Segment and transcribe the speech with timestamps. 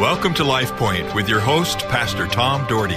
[0.00, 2.94] Welcome to Life Point with your host, Pastor Tom Dougherty.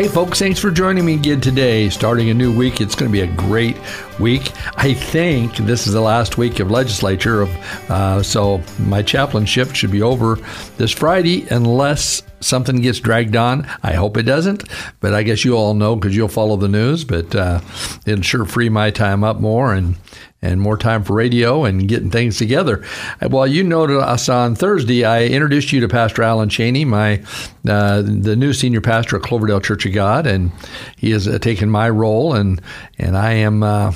[0.00, 1.88] Hey, folks, thanks for joining me again today.
[1.88, 3.76] Starting a new week, it's going to be a great
[4.20, 4.52] week.
[4.76, 7.48] I think this is the last week of legislature,
[7.88, 10.36] uh, so my chaplainship should be over
[10.76, 13.68] this Friday unless something gets dragged on.
[13.82, 14.64] I hope it doesn't,
[15.00, 17.04] but I guess you all know because you'll follow the news.
[17.04, 17.60] But uh,
[18.06, 19.96] it'll sure free my time up more and
[20.40, 22.84] and more time for radio and getting things together.
[23.28, 25.04] Well, you noted us on Thursday.
[25.04, 27.22] I introduced you to Pastor Alan Cheney, my
[27.68, 30.52] uh, the new senior pastor at Cloverdale Church of God, and
[30.96, 32.60] he has uh, taken my role, and
[32.98, 33.62] and I am.
[33.62, 33.92] Uh,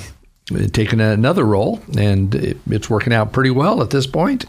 [0.71, 2.35] taken another role, and
[2.69, 4.45] it's working out pretty well at this point.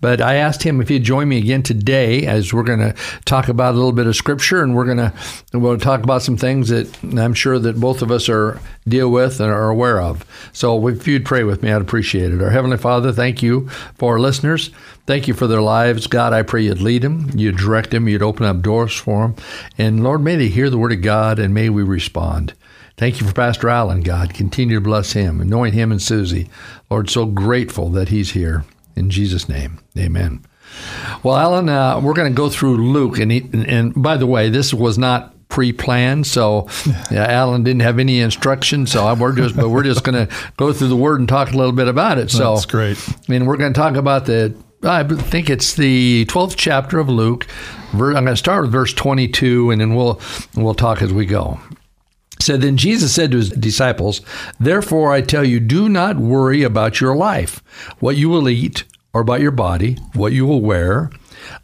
[0.00, 2.94] But I asked him if he'd join me again today, as we're going to
[3.24, 5.12] talk about a little bit of scripture, and we're going to
[5.54, 9.40] we'll talk about some things that I'm sure that both of us are deal with
[9.40, 10.24] and are aware of.
[10.52, 12.42] So if you'd pray with me, I'd appreciate it.
[12.42, 14.70] Our Heavenly Father, thank you for our listeners.
[15.06, 16.06] Thank you for their lives.
[16.06, 19.36] God, I pray you'd lead them, you'd direct them, you'd open up doors for them.
[19.78, 22.52] And Lord, may they hear the word of God and may we respond.
[22.98, 24.34] Thank you for Pastor Alan, God.
[24.34, 26.50] Continue to bless him, anoint him and Susie.
[26.90, 28.64] Lord, so grateful that he's here.
[28.96, 30.44] In Jesus' name, amen.
[31.22, 33.20] Well, Alan, uh, we're going to go through Luke.
[33.20, 36.26] And, he, and by the way, this was not pre-planned.
[36.26, 36.66] So
[37.10, 38.90] yeah, Alan didn't have any instructions.
[38.90, 41.56] So we're just, but we're just going to go through the word and talk a
[41.56, 42.32] little bit about it.
[42.32, 42.98] So that's great.
[43.28, 44.56] And we're going to talk about the.
[44.82, 47.48] I think it's the twelfth chapter of Luke.
[47.92, 50.20] I'm going to start with verse twenty-two, and then we'll
[50.54, 51.58] we'll talk as we go
[52.40, 54.20] said, Then Jesus said to his disciples,
[54.58, 57.62] Therefore I tell you, do not worry about your life,
[57.98, 61.10] what you will eat, or about your body, what you will wear.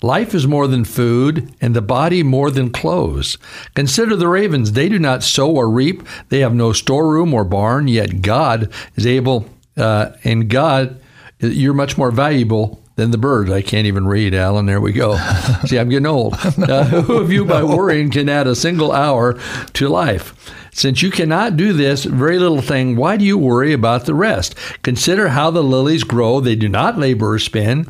[0.02, 3.38] Life is more than food, and the body more than clothes.
[3.74, 4.72] Consider the ravens.
[4.72, 9.06] They do not sow or reap, they have no storeroom or barn, yet God is
[9.06, 11.00] able, uh, and God,
[11.38, 13.50] you're much more valuable than the birds.
[13.50, 14.66] I can't even read, Alan.
[14.66, 15.16] There we go.
[15.66, 16.34] See, I'm getting old.
[16.34, 19.38] Uh, who of you, by worrying, can add a single hour
[19.74, 20.54] to life?
[20.74, 24.56] Since you cannot do this very little thing, why do you worry about the rest?
[24.82, 26.40] Consider how the lilies grow.
[26.40, 27.86] They do not labor or spin.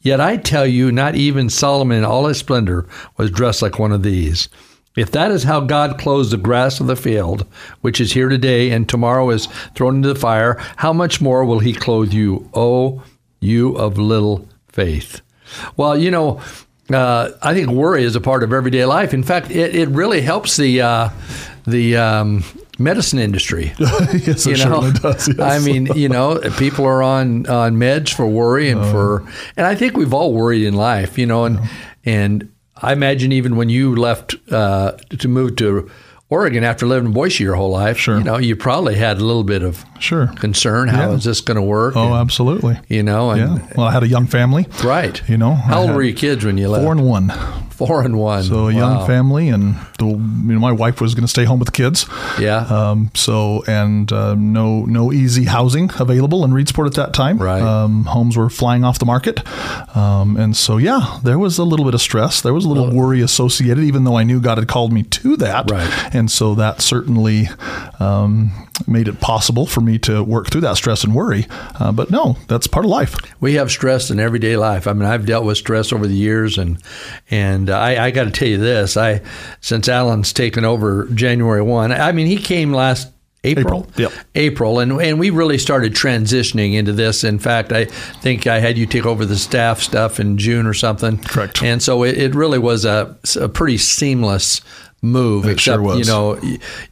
[0.00, 3.92] Yet I tell you, not even Solomon in all his splendor was dressed like one
[3.92, 4.48] of these.
[4.96, 7.46] If that is how God clothes the grass of the field,
[7.82, 9.46] which is here today and tomorrow is
[9.76, 13.02] thrown into the fire, how much more will he clothe you, O
[13.38, 15.20] you of little faith?
[15.76, 16.40] Well, you know,
[16.90, 19.14] uh, I think worry is a part of everyday life.
[19.14, 21.08] In fact, it, it really helps the uh,
[21.66, 22.44] the um,
[22.78, 23.72] medicine industry.
[23.78, 24.90] yes, you know?
[24.92, 25.28] does.
[25.28, 25.38] Yes.
[25.38, 29.66] I mean, you know, people are on on meds for worry and uh, for, and
[29.66, 31.68] I think we've all worried in life, you know, and yeah.
[32.04, 35.90] and I imagine even when you left uh, to move to
[36.30, 38.18] Oregon after living in Boise your whole life, sure.
[38.18, 40.88] you know, you probably had a little bit of sure concern.
[40.88, 41.16] How yeah.
[41.16, 41.96] is this going to work?
[41.96, 42.80] Oh, and, absolutely.
[42.88, 43.72] You know, and, yeah.
[43.76, 44.66] Well, I had a young family.
[44.82, 45.22] Right.
[45.28, 46.82] You know, how old were your kids when you left?
[46.82, 47.28] Four and one.
[47.74, 48.44] Four and one.
[48.44, 48.70] So a wow.
[48.70, 51.72] young family, and the, you know, my wife was going to stay home with the
[51.72, 52.06] kids.
[52.38, 52.58] Yeah.
[52.66, 57.38] Um, so and uh, no no easy housing available in Reedsport at that time.
[57.38, 57.60] Right.
[57.60, 59.42] Um, homes were flying off the market,
[59.96, 62.40] um, and so yeah, there was a little bit of stress.
[62.40, 65.36] There was a little worry associated, even though I knew God had called me to
[65.38, 65.70] that.
[65.70, 66.14] Right.
[66.14, 67.48] And so that certainly
[67.98, 68.52] um,
[68.86, 71.46] made it possible for me to work through that stress and worry.
[71.78, 73.16] Uh, but no, that's part of life.
[73.40, 74.86] We have stress in everyday life.
[74.86, 76.78] I mean, I've dealt with stress over the years, and
[77.30, 79.22] and I, I got to tell you this: I
[79.60, 83.10] since Alan's taken over January one, I mean, he came last
[83.44, 83.80] April.
[83.80, 83.92] April.
[83.96, 84.12] Yep.
[84.34, 84.78] April.
[84.78, 87.24] And, and we really started transitioning into this.
[87.24, 90.72] In fact, I think I had you take over the staff stuff in June or
[90.72, 91.18] something.
[91.18, 91.62] Correct.
[91.62, 94.62] And so it, it really was a, a pretty seamless
[95.04, 95.46] move.
[95.46, 96.40] It except sure you know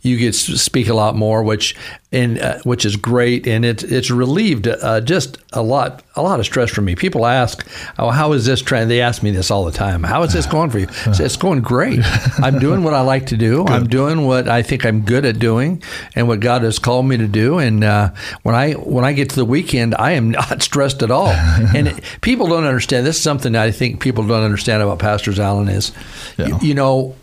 [0.02, 1.74] you get speak a lot more, which
[2.12, 6.38] and uh, which is great, and it's it's relieved uh, just a lot a lot
[6.38, 6.94] of stress for me.
[6.94, 7.66] People ask,
[7.98, 10.02] "Oh, how is this trend?" They ask me this all the time.
[10.02, 10.88] How is this going for you?
[10.88, 12.00] So it's going great.
[12.38, 13.64] I'm doing what I like to do.
[13.64, 13.72] Good.
[13.72, 15.82] I'm doing what I think I'm good at doing,
[16.14, 17.58] and what God has called me to do.
[17.58, 18.10] And uh,
[18.42, 21.28] when I when I get to the weekend, I am not stressed at all.
[21.74, 23.06] and it, people don't understand.
[23.06, 25.38] This is something I think people don't understand about pastors.
[25.38, 25.92] Alan is,
[26.36, 26.48] yeah.
[26.48, 27.16] you, you know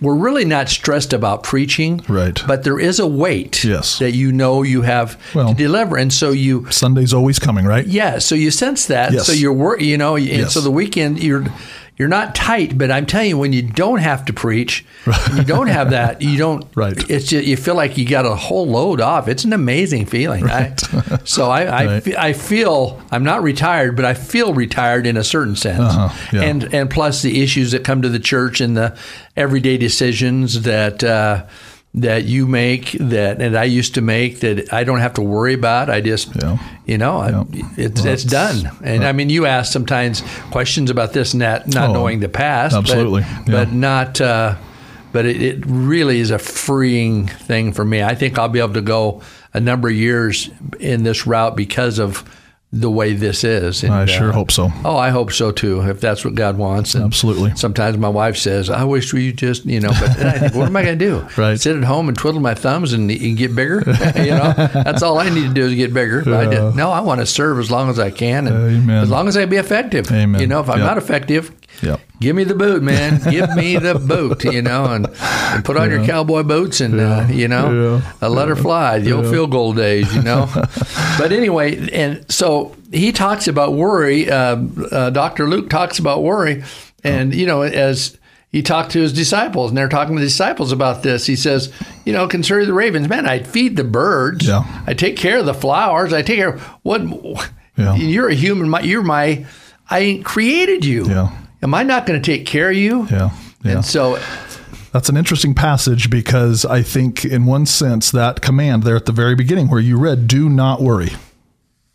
[0.00, 2.40] we're really not stressed about preaching, right?
[2.46, 3.98] But there is a weight, yes.
[3.98, 7.86] that you know you have well, to deliver, and so you Sunday's always coming, right?
[7.86, 9.26] Yeah, so you sense that, yes.
[9.26, 10.54] so you're work, you know, and yes.
[10.54, 11.46] so the weekend you're
[11.98, 14.84] you're not tight, but I'm telling you, when you don't have to preach,
[15.34, 16.64] you don't have that, you don't.
[16.76, 16.96] right.
[17.10, 19.26] It's just you feel like you got a whole load off.
[19.26, 20.44] It's an amazing feeling.
[20.44, 20.80] Right.
[20.94, 22.16] I, so I I, right.
[22.16, 25.80] I, feel I'm not retired, but I feel retired in a certain sense.
[25.80, 26.28] Uh-huh.
[26.32, 26.42] Yeah.
[26.42, 28.96] And and plus the issues that come to the church and the
[29.36, 31.02] everyday decisions that.
[31.02, 31.46] Uh,
[32.00, 35.54] that you make that and I used to make that I don't have to worry
[35.54, 35.88] about.
[35.90, 36.58] I just, Yeah.
[36.86, 37.62] you know, I- Yeah.
[37.76, 38.70] it's, Well, it's done.
[38.84, 42.28] And I mean, you ask sometimes questions about this and that, not Oh, knowing the
[42.28, 43.24] past, but- absolutely.
[43.46, 43.74] but, Yeah.
[43.78, 44.20] not.
[44.20, 44.54] Uh,
[45.12, 48.02] but it, it really is a freeing thing for me.
[48.02, 49.22] I think I'll be able to go
[49.54, 52.22] a number of years in this route because of
[52.70, 53.82] the way this is.
[53.82, 54.68] And, I sure uh, hope so.
[54.84, 55.80] Oh, I hope so too.
[55.80, 57.56] If that's what God wants, And Absolutely.
[57.56, 60.76] Sometimes my wife says, "I wish we just, you know," but I think, what am
[60.76, 61.26] I going to do?
[61.38, 61.58] Right.
[61.58, 63.82] Sit at home and twiddle my thumbs and, and get bigger?
[64.16, 66.20] you know, that's all I need to do is get bigger.
[66.34, 69.02] I did, no, I want to serve as long as I can, and Amen.
[69.02, 70.10] as long as I be effective.
[70.10, 70.40] Amen.
[70.40, 70.86] You know, if I'm Yep.
[70.86, 71.52] not effective.
[71.82, 72.00] Yep.
[72.20, 73.20] Give me the boot, man.
[73.30, 77.26] Give me the boot, you know, and, and put on your cowboy boots and, uh,
[77.30, 78.12] you know, Yeah.
[78.20, 80.48] uh, let her fly, the old field goal days, you know.
[81.18, 84.28] but anyway, and so he talks about worry.
[84.30, 84.56] Uh,
[84.90, 85.48] uh, Dr.
[85.48, 86.64] Luke talks about worry.
[87.04, 88.18] And, you know, as
[88.50, 91.72] he talked to his disciples, and they're talking to the disciples about this, he says,
[92.04, 94.48] you know, concerning the ravens, man, I feed the birds.
[94.48, 94.64] Yeah.
[94.86, 96.12] I take care of the flowers.
[96.12, 97.02] I take care of what
[97.76, 97.94] Yeah.
[97.94, 98.68] you're a human.
[98.68, 99.46] my- You're my,
[99.88, 101.06] I created you.
[101.08, 101.30] Yeah.
[101.62, 103.06] Am I not going to take care of you?
[103.10, 103.30] Yeah.
[103.64, 103.72] Yeah.
[103.72, 104.18] And so,
[104.92, 109.12] That's an interesting passage because I think, in one sense, that command there at the
[109.12, 111.10] very beginning where you read, do not worry.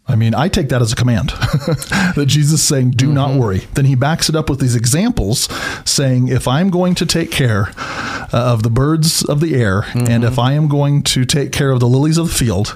[0.06, 3.60] I mean, I take that as a command that Jesus is saying, do not worry.
[3.74, 5.48] Then he backs it up with these examples
[5.89, 10.25] saying, if I'm going to take care uh, of the birds of the air and
[10.25, 12.75] if I am going to take care of the lilies of the field,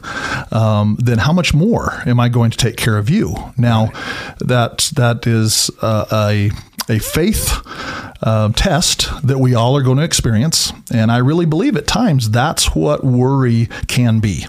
[0.53, 3.35] um, then how much more am I going to take care of you?
[3.57, 3.91] Now,
[4.39, 6.51] that that is uh, a
[6.89, 7.51] a faith
[8.21, 12.29] uh, test that we all are going to experience and i really believe at times
[12.31, 14.45] that's what worry can be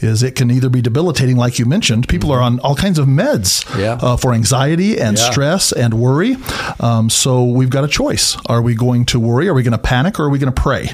[0.00, 3.06] is it can either be debilitating like you mentioned people are on all kinds of
[3.06, 3.98] meds Yeah.
[4.00, 5.30] uh, for anxiety and Yeah.
[5.30, 6.36] stress and worry
[6.80, 9.78] um, so we've got a choice are we going to worry are we going to
[9.78, 10.90] panic or are we going to pray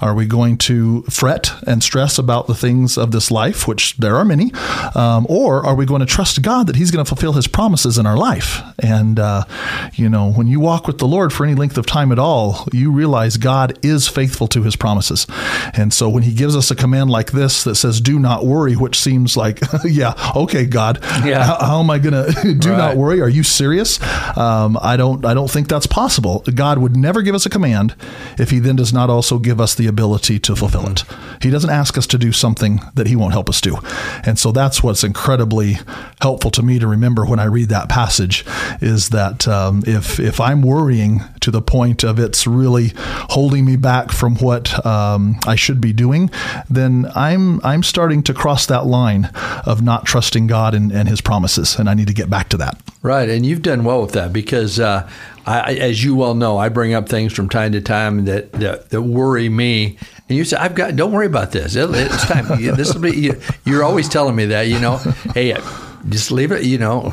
[0.00, 4.16] are we going to fret and stress about the things of this life which there
[4.16, 4.52] are many
[4.94, 7.98] um, or are we going to trust god that he's going to fulfill his promises
[7.98, 9.44] in our life and uh,
[9.94, 12.66] you know when you walk with the lord for any length of time at all
[12.72, 15.26] you realize god is faithful to his promises.
[15.74, 18.74] And so when he gives us a command like this that says do not worry
[18.74, 21.00] which seems like yeah okay god.
[21.24, 21.44] Yeah.
[21.44, 23.20] how, how am i going to do not worry?
[23.20, 24.00] Are you serious?
[24.36, 26.44] Um, i don't i don't think that's possible.
[26.54, 27.94] God would never give us a command
[28.38, 31.04] if he then does not also give us the ability to fulfill it.
[31.42, 33.76] He doesn't ask us to do something that he won't help us do.
[34.24, 35.78] And so that's what's incredibly
[36.20, 38.44] helpful to me to remember when i read that passage
[38.80, 42.92] is that um, if if i'm worrying to the point of it's really
[43.30, 46.30] holding me back from what um, i should be doing
[46.70, 49.26] then i'm i'm starting to cross that line
[49.66, 52.56] of not trusting god and, and his promises and i need to get back to
[52.56, 53.28] that right.
[53.28, 55.08] And you've done well with that because, uh,
[55.46, 58.90] I, as you well know, I bring up things from time to time that, that,
[58.90, 59.96] that worry me.
[60.28, 61.74] And you say, I've got, don't worry about this.
[61.76, 62.46] It- It's time.
[62.76, 64.98] this will be, you- you're always telling me that, you know,
[65.32, 65.54] hey,
[66.08, 67.12] just leave it, you know,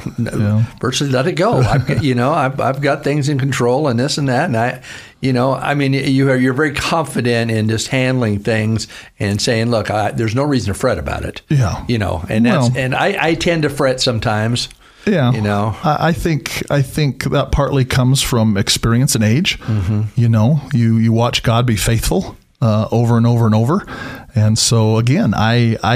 [0.79, 1.57] virtually let it go.
[1.59, 4.45] I've, you know, I've, I've got things in control and this and that.
[4.45, 4.81] And I,
[5.21, 8.87] you know, I mean, you are, you're very confident in just handling things
[9.19, 11.41] and saying, look, I, there's no reason to fret about it.
[11.49, 11.83] Yeah.
[11.87, 14.69] You know, and that's, Well- and I, I tend to fret sometimes.
[15.07, 15.75] Yeah, You know?
[15.83, 19.59] I, I think I think that partly comes from experience and age.
[19.59, 20.01] Mm-hmm.
[20.19, 23.85] You know, you you watch God be faithful uh, over and over and over,
[24.33, 25.95] and so again, I I,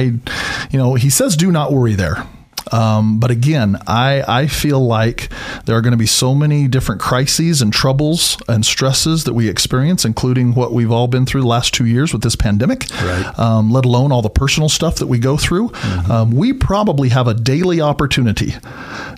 [0.69, 2.23] you know, He says, "Do not worry." There.
[2.71, 5.29] Um, but again, I, I feel like
[5.65, 9.47] there are going to be so many different crises and troubles and stresses that we
[9.49, 13.39] experience, including what we've all been through the last two years with this pandemic, Right.
[13.39, 15.71] um, let alone all the personal stuff that we go through.
[16.09, 18.53] Um, we probably have a daily opportunity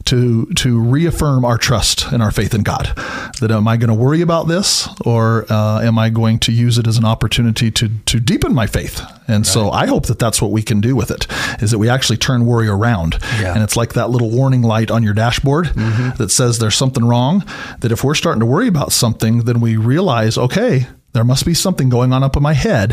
[0.06, 2.88] to to reaffirm our trust and our faith in God.
[3.40, 6.78] That am I going to worry about this, or uh, am I going to use
[6.78, 9.02] it as an opportunity to to deepen my faith?
[9.28, 11.26] And so I hope that that's what we can do with it.
[11.62, 13.54] Is that we actually turn worry around, Yeah.
[13.54, 15.68] and it's like that little warning light on your dashboard
[16.18, 17.44] that says there's something wrong.
[17.80, 20.88] That if we're starting to worry about something, then we realize, okay.
[21.14, 22.92] There must be something going on up in my head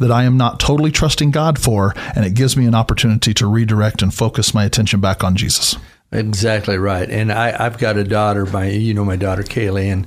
[0.00, 3.46] that I am not totally trusting God for, and it gives me an opportunity to
[3.46, 5.76] redirect and focus my attention back on Jesus.
[6.10, 7.08] Exactly right.
[7.08, 10.06] And I, I've got a daughter, my you know my daughter Kaylee, and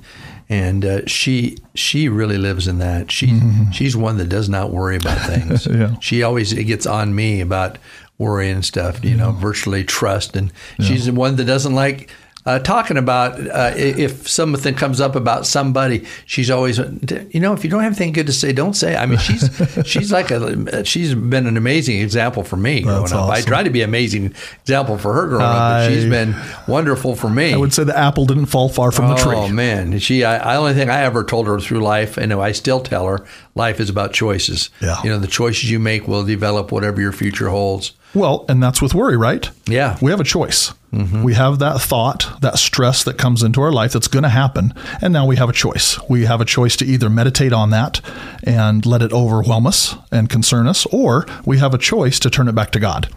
[0.49, 3.11] and uh, she she really lives in that.
[3.11, 3.39] She
[3.71, 5.67] she's one that does not worry about things.
[5.67, 5.95] Yeah.
[5.99, 7.77] She always it gets on me about
[8.17, 9.03] worry and stuff.
[9.05, 12.09] You know, virtually trust, and she's the one that doesn't like
[12.45, 17.63] uh, talking about uh, if something comes up about somebody, she's always, you know, if
[17.63, 18.93] you don't have anything good to say, don't say.
[18.93, 18.97] It.
[18.97, 19.49] I mean, she's
[19.85, 23.29] she's like a she's been an amazing example for me growing That's up.
[23.29, 23.45] I awesome.
[23.45, 26.35] try to be an amazing example for her growing up, but she's I- been
[26.67, 27.53] wonderful for me.
[27.53, 29.35] I would say the apple didn't fall far from the tree.
[29.35, 30.23] Oh man, she.
[30.23, 33.25] I, I only thing I ever told her through life, and I still tell her,
[33.55, 34.69] life is about choices.
[34.81, 35.01] Yeah.
[35.03, 37.93] You know, the choices you make will develop whatever your future holds.
[38.13, 39.49] Well, and that's with worry, right?
[39.67, 39.97] Yeah.
[40.01, 40.73] We have a choice.
[40.91, 41.23] Mm-hmm.
[41.23, 44.73] We have that thought, that stress that comes into our life that's going to happen.
[45.01, 45.97] And now we have a choice.
[46.09, 48.01] We have a choice to either meditate on that
[48.43, 52.49] and let it overwhelm us and concern us, or we have a choice to turn
[52.49, 53.07] it back to God.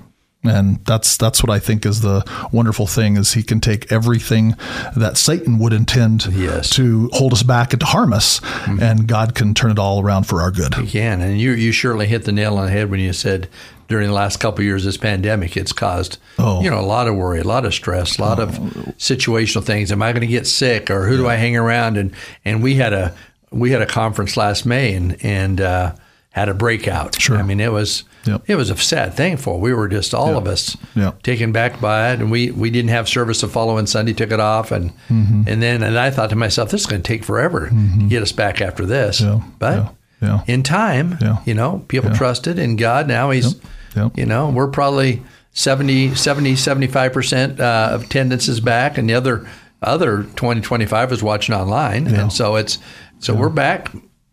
[0.46, 2.22] And that's that's what I think is the
[2.52, 4.54] wonderful thing is he can take everything
[4.94, 6.68] that Satan would intend Yes.
[6.76, 8.82] to hold us back and to harm us, mm-hmm.
[8.82, 10.76] and God can turn it all around for our good.
[10.76, 13.48] You can, and you you surely hit the nail on the head when you said
[13.88, 16.60] during the last couple of years this pandemic it's caused Oh.
[16.62, 18.50] you know a lot of worry, a lot of stress, a lot of
[18.98, 19.92] situational things.
[19.92, 21.96] Am I going to get sick, or who do I hang around?
[21.96, 22.12] And
[22.44, 23.14] and we had a
[23.50, 25.94] we had a conference last May and and uh,
[26.30, 27.20] had a breakout.
[27.20, 27.36] Sure.
[27.36, 28.44] I mean it was Yep.
[28.46, 31.22] it was a sad thing for we were just all of us Yep.
[31.22, 34.40] taken back by it, and we we didn't have service the following Sunday, took it
[34.40, 35.42] off, and Mm-hmm.
[35.46, 38.22] and then and I thought to myself, this is going to take forever to get
[38.22, 39.40] us back after this, Yeah.
[39.58, 39.88] but Yeah.
[40.22, 40.40] Yeah.
[40.46, 41.36] in time, Yeah.
[41.44, 43.06] you know, people trusted in God.
[43.08, 43.56] Now he's,
[43.96, 44.18] Yep.
[44.18, 45.22] you know, we're probably
[45.52, 49.48] 70, 70 75% uh, of attendance is back, and the other
[49.82, 52.06] other 20, 25 is watching online.
[52.06, 52.78] And so it's,
[53.18, 53.90] so we're back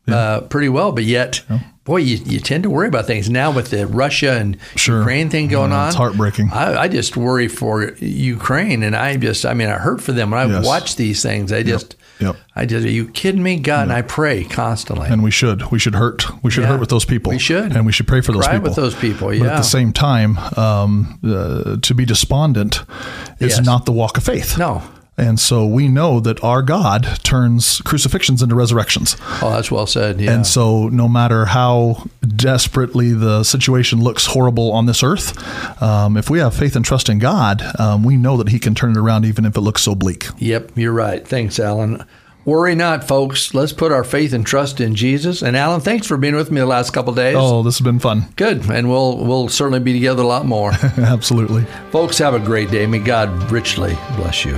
[0.08, 1.41] uh, pretty well, but yet,
[1.84, 5.00] boy, you, you tend to worry about things now with the Russia and Sure.
[5.00, 5.88] Ukraine thing going Yeah, on.
[5.88, 6.50] it's heartbreaking.
[6.51, 10.31] I, I just worry for Ukraine, and I just, I mean, I hurt for them
[10.31, 10.65] when I Yes.
[10.65, 11.51] watch these things.
[11.53, 12.36] I just, Yep.
[12.55, 13.84] I just, are you kidding me, God?
[13.84, 15.08] And I pray constantly.
[15.10, 16.67] and we should we should hurt we should Yeah.
[16.72, 17.75] hurt with those people We should.
[17.75, 19.46] and we should pray for those Cry people with those people, but yeah.
[19.53, 22.84] at the same time um, uh, to be despondent
[23.39, 23.65] is Yes.
[23.65, 24.84] not the walk of faith No.
[25.21, 30.19] And so we know that our God turns crucifixions into resurrections Oh, that's well said.
[30.19, 30.33] Yeah.
[30.33, 35.31] and so no matter how desperately the situation looks horrible on this earth
[35.81, 38.75] um, if we have faith and trust in God um, we know that he can
[38.75, 41.25] turn it around even if it looks so bleak yep, you're right.
[41.27, 42.03] Thanks, Alan.
[42.43, 43.53] Worry not, folks.
[43.53, 45.43] Let's put our faith and trust in Jesus.
[45.43, 47.35] And Alan, thanks for being with me the last couple days.
[47.37, 50.71] oh this has been fun Good, and we'll we'll certainly be together a lot more.
[50.97, 52.87] absolutely folks, have a great day.
[52.87, 54.57] May God richly bless you.